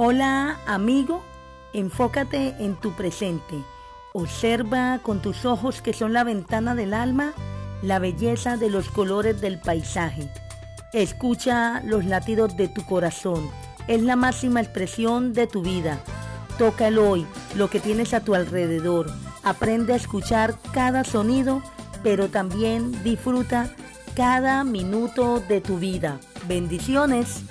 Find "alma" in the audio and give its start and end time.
6.94-7.32